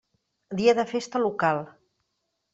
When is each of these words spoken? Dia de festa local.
Dia 0.61 0.73
de 0.79 0.85
festa 0.93 1.23
local. 1.27 1.63